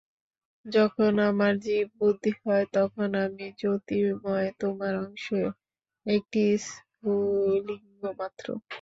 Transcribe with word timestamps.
যখন 0.65 1.11
আমার 1.29 1.53
জীব-বুদ্ধি 1.65 2.31
হয়, 2.39 2.65
তখন 2.73 3.09
আমি 3.25 3.45
জ্যোতির্ময় 3.59 4.49
তোমার 4.59 4.93
অংশ, 5.03 5.25
একটি 6.05 6.43
স্ফুলিঙ্গ 6.65 8.01
মাত্র। 8.19 8.45